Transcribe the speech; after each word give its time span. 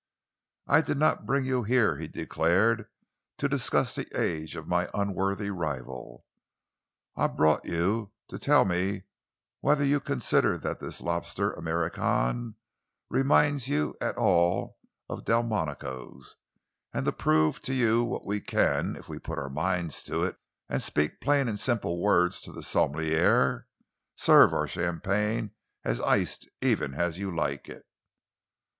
"I 0.67 0.81
did 0.81 0.97
not 0.97 1.27
bring 1.27 1.45
you 1.45 1.61
here," 1.61 1.95
he 1.97 2.07
declared, 2.07 2.87
"to 3.37 3.47
discuss 3.47 3.93
the 3.93 4.07
age 4.19 4.55
of 4.55 4.67
my 4.67 4.89
unworthy 4.95 5.51
rival. 5.51 6.25
I 7.15 7.27
brought 7.27 7.65
you 7.67 8.11
to 8.29 8.39
tell 8.39 8.65
me 8.65 9.03
whether 9.59 9.85
you 9.85 9.99
consider 9.99 10.57
that 10.57 10.79
this 10.79 11.01
Lobster 11.01 11.53
Americaine 11.53 12.55
reminds 13.11 13.67
you 13.67 13.95
at 14.01 14.17
all 14.17 14.79
of 15.07 15.23
Delmonico's, 15.23 16.35
and 16.91 17.05
to 17.05 17.11
prove 17.11 17.59
to 17.61 17.73
you 17.75 18.03
that 18.13 18.25
we 18.25 18.41
can, 18.41 18.95
if 18.95 19.07
we 19.07 19.19
put 19.19 19.37
our 19.37 19.51
minds 19.51 20.01
to 20.05 20.23
it 20.23 20.35
and 20.67 20.81
speak 20.81 21.21
plain 21.21 21.47
and 21.47 21.59
simple 21.59 22.01
words 22.01 22.41
to 22.41 22.51
the 22.51 22.63
sommelier, 22.63 23.67
serve 24.15 24.51
our 24.51 24.67
champagne 24.67 25.51
as 25.85 26.01
iced 26.01 26.49
even 26.59 26.95
as 26.95 27.19
you 27.19 27.29
like 27.29 27.69
it." 27.69 27.85